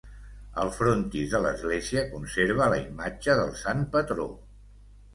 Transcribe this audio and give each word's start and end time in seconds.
Al 0.63 0.71
frontis 0.77 1.35
de 1.35 1.41
l'església 1.43 2.03
conserva 2.15 2.73
la 2.75 2.83
imatge 2.89 3.39
del 3.45 3.57
Sant 3.63 3.89
Patró. 3.97 4.31